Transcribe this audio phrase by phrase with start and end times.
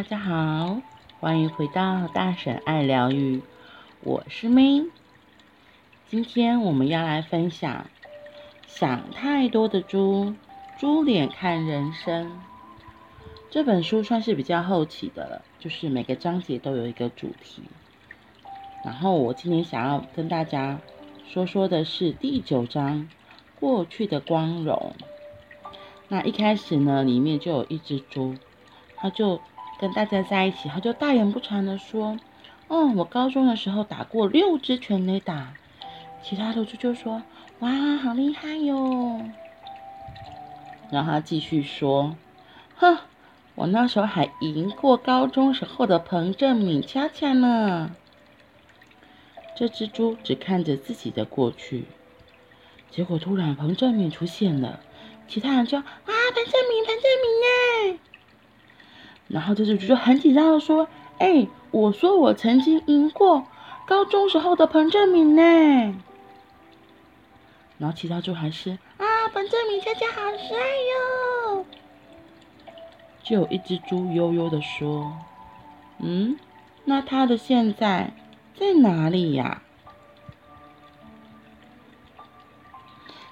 [0.00, 0.80] 大家好，
[1.20, 3.42] 欢迎回到大婶爱疗愈，
[4.02, 4.86] 我是咪。
[6.08, 7.84] 今天我们要来分享
[8.66, 10.34] 《想太多的猪，
[10.78, 12.28] 猪脸看人生》
[13.50, 17.62] 这本书，算是比较后期的了，就是每个章节都有一个主题。
[18.82, 20.80] 然后我今天想要跟大家
[21.28, 23.00] 说说的是第九章
[23.60, 24.94] 《过去的光荣》。
[26.08, 28.36] 那一开始呢，里面就有一只猪，
[28.96, 29.38] 它就
[29.80, 32.18] 跟大家在一起，他就大言不惭的说
[32.68, 35.54] ：“哦，我高中的时候打过六只全垒打。”
[36.22, 37.22] 其他的猪就说
[37.60, 39.22] ：“哇，好厉害哟！”
[40.92, 42.14] 然后他继续说
[42.76, 42.98] ：“哼，
[43.54, 47.96] 我那时候还赢过高中时候的彭正敏恰恰呢。”
[49.56, 51.86] 这只猪只看着自己的过去，
[52.90, 54.80] 结果突然彭正敏出现了。
[55.26, 57.98] 其他人就啊，彭正敏，彭正敏耶！
[59.30, 63.46] 然后这只猪就很紧张的说：“哎，我说我曾经赢过
[63.86, 65.42] 高中时候的彭政闵呢。”
[67.78, 70.58] 然后其他猪还是啊，彭政闵恰恰好帅
[71.54, 71.64] 哟！
[73.22, 75.16] 就有一只猪悠悠的说
[76.02, 76.36] ：“嗯，
[76.84, 78.12] 那他的现在
[78.58, 79.62] 在哪里呀？”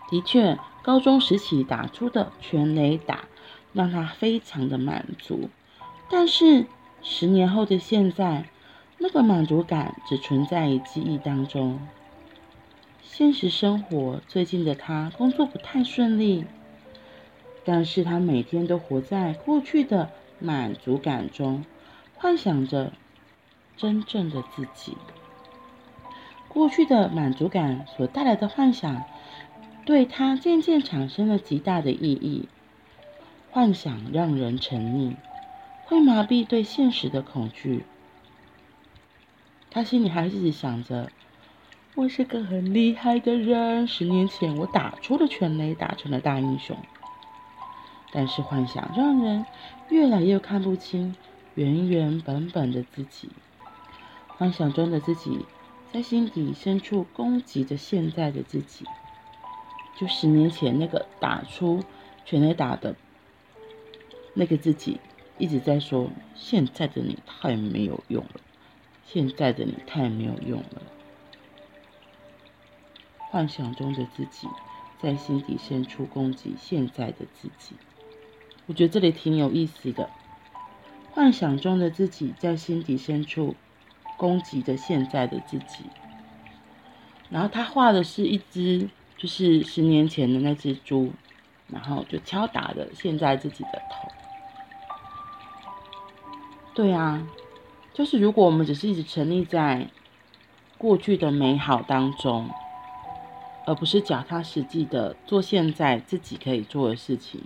[0.08, 0.56] 的确。
[0.80, 3.24] 高中时期打出的全垒打
[3.74, 5.50] 让他非常的满足，
[6.10, 6.66] 但是
[7.02, 8.48] 十年后的现在，
[8.98, 11.78] 那个满足感只存在于记忆当中。
[13.02, 16.44] 现实生活最近的他工作不太顺利，
[17.64, 21.64] 但是他每天都活在过去的满足感中，
[22.16, 22.92] 幻想着
[23.76, 24.96] 真正的自己。
[26.48, 29.04] 过去的满足感所带来的幻想。
[29.84, 32.46] 对他渐渐产生了极大的意义。
[33.50, 35.16] 幻想让人沉溺，
[35.88, 37.82] 会麻痹对现实的恐惧。
[39.70, 41.10] 他心里还一直想着
[41.96, 46.76] ：“我是个很厉害的人，十年前我打出了全垒打，成了大英雄。”
[48.12, 49.46] 但是幻想让人
[49.88, 51.16] 越来越看不清
[51.54, 53.30] 原原本本的自己。
[54.26, 55.46] 幻想中的自己，
[55.90, 58.84] 在心底深处攻击着现在的自己。
[59.96, 61.82] 就十年前那个打出
[62.26, 62.94] 全垒打的
[64.34, 65.00] 那个自己，
[65.38, 68.40] 一直在说：“现在的你太没有用了，
[69.06, 70.82] 现在的你太没有用了。”
[73.30, 74.48] 幻想中的自己
[75.00, 77.74] 在心底深处攻击现在的自己，
[78.66, 80.10] 我觉得这里挺有意思的。
[81.12, 83.54] 幻想中的自己在心底深处
[84.16, 85.84] 攻击着现在的自己，
[87.30, 88.88] 然后他画的是一只。
[89.16, 91.12] 就是十年前的那只猪，
[91.66, 94.08] 然后就敲打着现在自己的头。
[96.78, 97.26] 对啊，
[97.92, 99.88] 就是如果我们只是一直沉溺在
[100.78, 102.48] 过去的美好当中，
[103.66, 107.42] 而不是脚踏实地的做现在自己可以做的事情，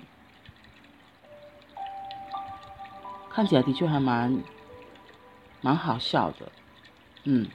[3.31, 4.39] 看起来的确还蛮
[5.63, 6.53] 蛮好笑的，
[7.25, 7.49] 嗯。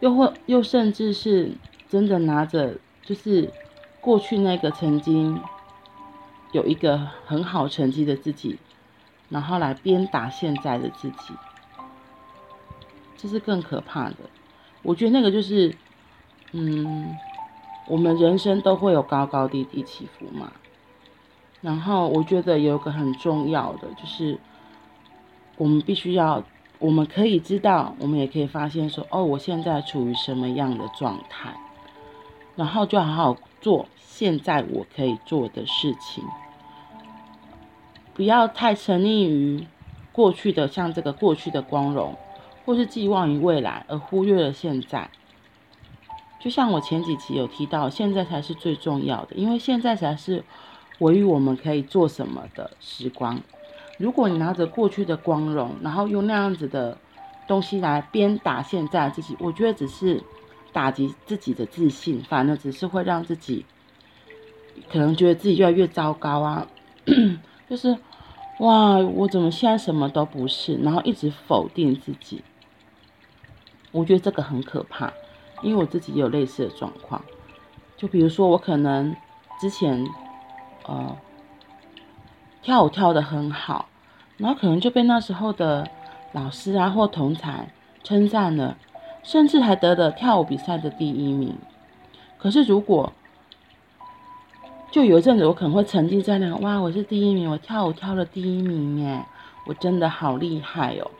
[0.00, 1.52] 又或又甚至是
[1.90, 3.52] 真的拿着，就是
[4.00, 5.38] 过去那个曾经
[6.54, 8.56] 有一个很好成绩的自己，
[9.28, 11.34] 然后来鞭打现在的自己，
[13.16, 14.16] 这是更可怕的。
[14.82, 15.74] 我觉得那个就是，
[16.52, 17.14] 嗯，
[17.88, 20.52] 我们人生都会有高高低低起伏嘛。
[21.60, 24.38] 然后我觉得有个很重要的就是，
[25.56, 26.42] 我们必须要。
[26.80, 31.54] 我们可以知道，我们也可以发现说，哦，我现在处于什么样的状态，
[32.56, 36.22] 然后就好好做现在我可以做的事情，
[38.14, 39.66] 不要太沉溺于
[40.12, 42.16] 过去的，像这个过去的光荣，
[42.64, 45.10] 或是寄望于未来而忽略了现在。
[46.40, 50.44] 就像我前几期有提到，现在才是最重要的，因为现在才是
[50.98, 53.40] 唯一我们可以做什么的时光。
[53.98, 56.98] 如果你拿着过去的光荣，然后用那样子的
[57.48, 60.22] 东西来鞭打现在自己，我觉得只是
[60.72, 63.64] 打击自己的自信，反而只是会让自己
[64.92, 66.66] 可能觉得自己越来越糟糕啊。
[67.68, 67.96] 就是
[68.60, 72.42] 哇，我怎么现在什么都不是，然后一直否定自己。
[73.92, 75.12] 我觉得这个很可怕，
[75.62, 77.24] 因为我自己也有类似的状况。
[77.96, 79.14] 就比如说我可能
[79.60, 80.06] 之前
[80.86, 81.16] 呃。
[82.62, 83.90] 跳舞跳得很好，
[84.38, 85.86] 然后可能就被那时候的
[86.32, 87.68] 老师啊或同才
[88.02, 88.78] 称赞了，
[89.22, 91.58] 甚至还得了跳舞比赛的第一名。
[92.38, 93.12] 可是如果
[94.94, 99.26] 就有一阵子我可能会沉浸在那个哇，我是第一名，我跳舞跳了第一名耶，
[99.66, 101.10] 我真的好厉害哦。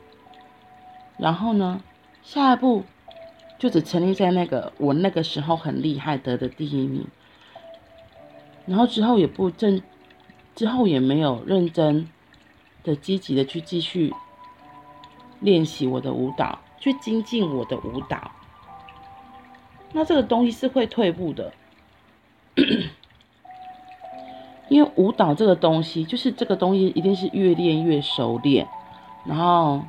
[1.19, 1.83] 然后呢，
[2.23, 2.85] 下一步
[3.59, 7.05] 就只沉浸在那个我那个时候很厉害得的第一名，
[8.65, 9.83] 然后之后也不正，
[10.55, 12.09] 之后也没有认真
[12.85, 14.15] 的积极的去继续
[15.41, 18.31] 练习我的舞蹈，去精进我的舞蹈。
[19.93, 21.53] 那这个东西是会退步的，
[24.69, 28.67] 因为舞蹈这个东西，就是这个东西一定是越练越熟练，
[29.25, 29.83] 然后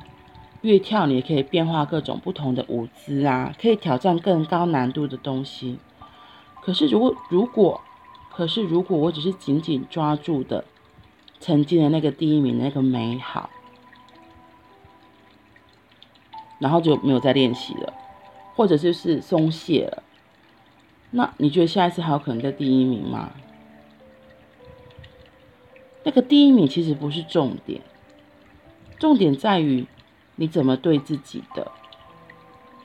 [0.62, 5.78] 越跳你也可以变化各种不同的舞姿啊，可以挑战更高难度的东西。
[6.60, 7.80] 可是如果如果，
[8.30, 10.64] 可是如果我只是紧紧抓住的
[11.40, 13.50] 曾经的那个第一名那个美好，
[16.58, 17.92] 然后就没有再练习了。
[18.54, 20.02] 或者就是松懈了，
[21.10, 23.32] 那你觉得下一次还有可能在第一名吗？
[26.06, 27.80] 那个第一名其实不是重点，
[28.96, 29.88] 重点在于
[30.36, 31.72] 你怎么对自己的，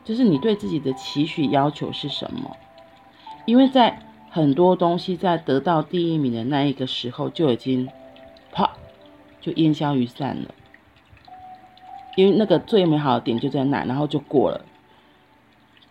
[0.03, 2.57] 就是你对自己的期许要求是什么？
[3.45, 4.01] 因为在
[4.31, 7.87] 很多东西在得到第一名的那一个时候就已经
[8.51, 8.71] 啪
[9.39, 10.55] 就烟消云散了，
[12.15, 14.65] 因为那个最美好的点就在那，然后就过了。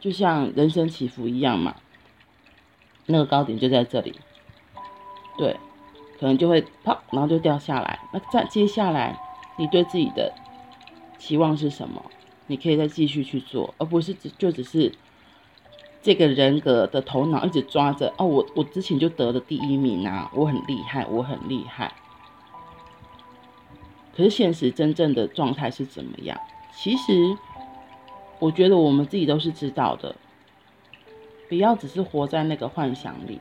[0.01, 1.77] 就像人生起伏一样嘛，
[3.07, 4.19] 那个高点就在这里，
[5.39, 5.57] 对，
[6.21, 7.99] 可能就会啪，然后就掉下来。
[8.13, 9.19] 那再接下来，
[9.57, 10.33] 你对自己的
[11.19, 12.05] 期望是什么？
[12.47, 14.93] 你可以再继续去做，而不是只就只是
[16.03, 21.93] 这个人格的头脑一直抓着哦，我我之前就得了第一名啊，我很厉害，我很厉害。
[24.15, 26.39] 可是现实真正的状态是怎么样？
[26.77, 27.37] 其实。
[28.39, 30.17] 我觉得我们自己都是知道的，
[31.51, 33.39] 不要只是活在那个幻想里，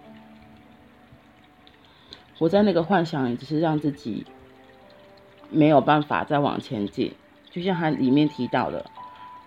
[2.40, 4.26] 活在那个幻想里只是让自己
[5.52, 7.14] 没有办法再往前进。
[7.52, 8.90] 就像它里面提到的，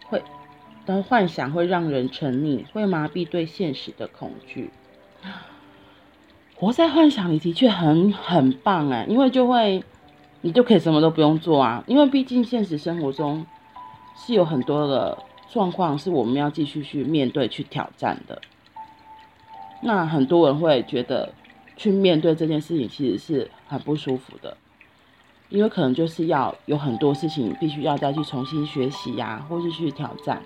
[0.08, 0.22] 会，
[0.86, 4.70] 当幻想会让人沉溺，会麻痹对现实的恐惧。
[6.54, 9.82] 活在幻想里的确很很棒哎，因为就会
[10.42, 13.44] 你就可以什么都不用做啊，因为毕竟现实生活中
[14.14, 15.18] 是有很多的。
[15.52, 18.40] 状况是我们要继续去面对、去挑战的。
[19.82, 21.34] 那很多人会觉得，
[21.82, 24.56] 去面对这件事情其实是很不舒服的，
[25.48, 30.40] 因为可能就是要有很多事情必须要再去重新学习呀，或是去挑战。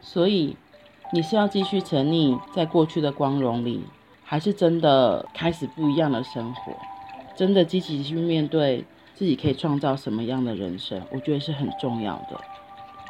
[0.00, 0.56] 所以，
[1.12, 3.82] 你是要继续沉溺在过去的光荣里，
[4.22, 6.72] 还是真的开始不一样的生活？
[7.34, 8.84] 真的积极去面对？
[9.16, 12.40] 自己可以创造什么样的人生，我觉得是很重要的。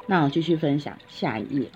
[0.06, 1.69] 那我继续分享下一页。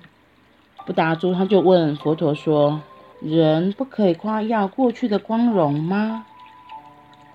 [0.87, 2.81] 布达珠他就问佛陀说
[3.21, 6.27] ：“人不可以夸耀过去的光荣吗？”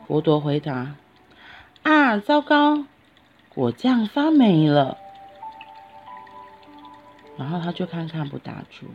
[0.08, 0.96] 佛陀回答
[1.84, 2.86] ：“啊，糟糕，
[3.50, 4.98] 果酱发霉了。”
[7.38, 8.88] 然后他就看看布达珠。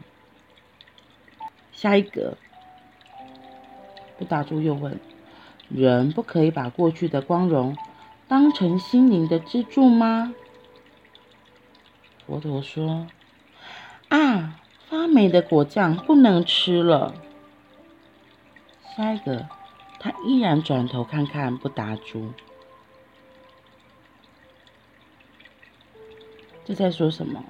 [1.72, 2.36] 下一个，
[4.18, 4.98] 布达珠又问
[5.68, 7.76] ：“人不可以把过去的光荣？”
[8.28, 10.32] 当成心灵的支柱吗？
[12.26, 13.08] 佛陀说
[15.12, 17.14] ：“霉的果酱不能吃了。”
[18.96, 19.48] 下一个，
[19.98, 22.32] 他依然转头看看布达珠，
[26.64, 27.44] 这在说什么？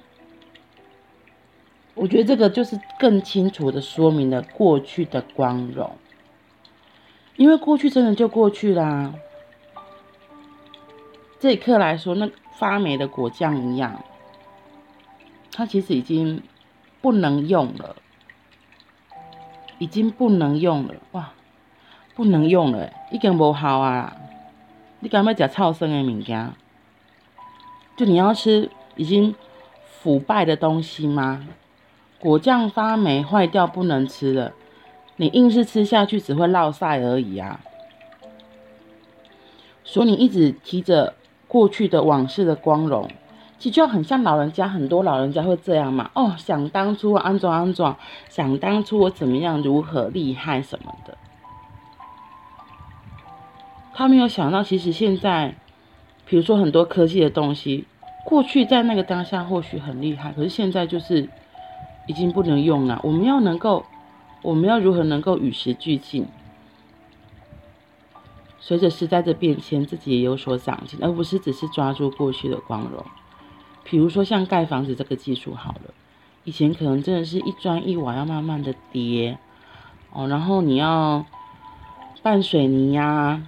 [1.93, 5.97] 我觉得这个就是更清楚的说明了过去的光荣，
[7.35, 9.13] 因为过去真的就过去啦。
[11.39, 14.03] 这一刻来说，那发霉的果酱一样，
[15.51, 16.41] 它其实已经
[17.01, 17.95] 不能用了，
[19.79, 21.31] 已经不能用了，哇，
[22.15, 24.15] 不能用了，已经无效啊！
[24.99, 26.53] 你敢要吃臭生的物件？
[27.97, 29.35] 就你要吃已经
[29.83, 31.47] 腐败的东西吗？
[32.19, 34.53] 果酱发霉坏掉不能吃了，
[35.15, 37.59] 你硬是吃下去只会落晒而已啊！
[39.83, 41.15] 所以你一直提着。
[41.47, 43.11] 过去的往事的光荣，
[43.61, 46.09] 其实就很像老人家，很多老人家会这样嘛。
[46.15, 47.95] 哦，想当初安装安装，
[48.27, 51.15] 想当初我怎么样，如何厉害什么的。
[53.93, 55.53] 他没有想到，其实现在，
[56.25, 57.85] 比如说很多科技的东西，
[58.25, 61.29] 过去在那个当下或许很厉害，可是现在就是
[62.07, 62.99] 已经不能用了。
[63.03, 63.85] 我们要能够，
[64.41, 66.25] 我们要如何能够与时俱进？
[68.59, 73.05] 随着时代的变迁，自己也有所长进，而不是只是抓住过去的光荣。
[73.83, 75.93] 比如说像盖房子这个技术好了，
[76.43, 79.37] 以前可能真的是一砖一瓦要慢慢的叠，
[80.11, 81.25] 哦，然后你要
[82.21, 83.47] 拌水泥呀、啊，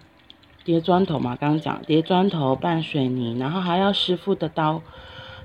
[0.63, 4.81] 叠砖头嘛，刚刚讲叠砖头拌水泥，然后还要师傅的刀，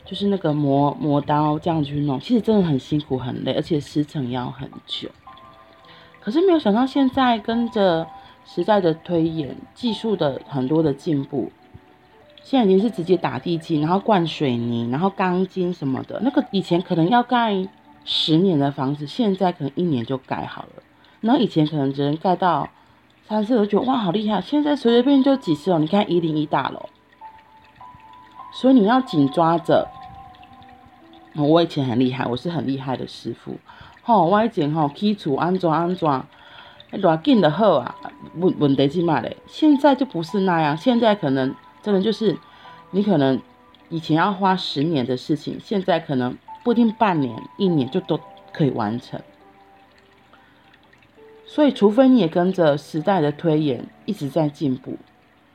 [0.04, 5.08] 就是那个磨磨刀这样去弄，其实真的很辛苦很累，而且时程要很久。
[6.20, 8.06] 可是没有想到现在跟着
[8.44, 11.52] 时代的推演，技术的很多的进步，
[12.48, 17.68] 现在已经是直接打地基，然后灌水泥，然后钢筋什么的，那个以前可能要盖
[18.06, 20.82] 十年的房子，现在可能一年就盖好了。
[21.20, 22.66] 然后以前可能只能盖到
[23.26, 24.40] 三四楼，觉得哇好厉害。
[24.40, 26.88] 现在随随便就几十楼，你看一零一大楼。
[28.54, 29.86] 所以你要紧抓着。
[31.34, 33.58] 我以前很厉害，我是很厉害的师傅。
[34.02, 36.24] 吼，我以前吼基础安装安装，
[36.92, 37.94] 偌紧的好啊，
[38.36, 39.36] 问问题是嘛嘞？
[39.46, 42.36] 现在就不是那样，现在可能真的就是
[42.90, 43.40] 你可能
[43.88, 48.20] 以前要花十年的事情，现在可能不一定半年、一年就都
[48.52, 49.20] 可以完成。
[51.46, 54.98] 所以，除非你也跟着时代的推演一直在进步，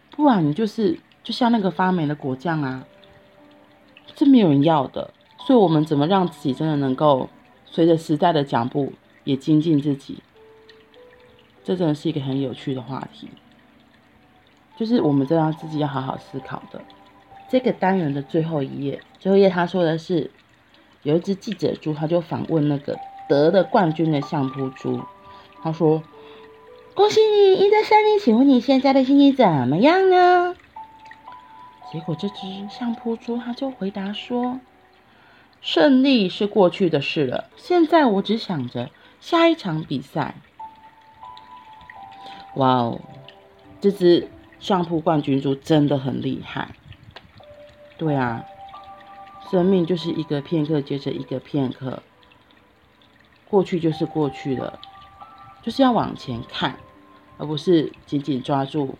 [0.10, 2.84] 不然你就是就像那个发霉的果酱啊，
[4.16, 5.14] 是没有人要的。
[5.38, 7.30] 所以，我们怎么让自己真的能够
[7.66, 10.24] 随着时代的脚步也精进自己？
[11.64, 13.30] 这真的是一个很有趣的话题，
[14.84, 16.82] 就是我们真的要自己要好好思考的。
[17.48, 20.30] 这个单元的最后一页，最后一页他说的是，
[21.04, 23.00] 有一只记者猪，他就访问那个
[23.30, 25.02] 得了冠军的相扑猪。
[25.62, 26.04] 他说
[26.96, 30.54] ：“恭喜你赢得胜利，请问你现在的心情怎么样呢？”
[31.90, 34.60] 结果这只相扑猪他就回答说
[35.62, 38.90] ：“胜利是过去的事了，现在我只想着
[39.22, 40.36] 下一场比赛。”
[42.58, 43.00] 哇哦，
[43.80, 44.28] 这只
[44.64, 46.70] 相扑冠军猪真的很厉害。
[47.98, 48.46] 对啊，
[49.52, 52.02] 生命就是一个片刻接着一个片刻，
[53.50, 54.80] 过去就是过去了。
[55.62, 56.78] 就是要往前看，
[57.38, 58.98] 而不是紧紧抓住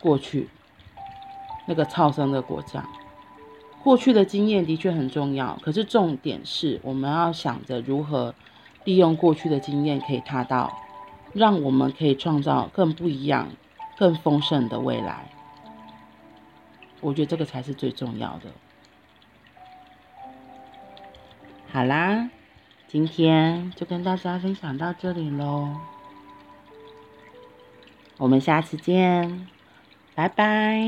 [0.00, 0.48] 过去
[1.66, 2.82] 那个超生的果酱。
[3.82, 8.34] 过去的经验的确很重要，可是重点是我们要想着如何
[8.84, 10.72] 利用过去的经验，可以踏到
[11.34, 13.48] 让我们可以创造更不一样、
[14.02, 15.30] 更丰盛的未来。
[17.00, 18.50] 我觉得这个才是最重要的。
[21.70, 22.28] 好啦。
[22.88, 25.78] 今天就跟大家分享到这里喽，
[28.18, 29.48] 我们下次见，
[30.14, 30.82] 拜拜。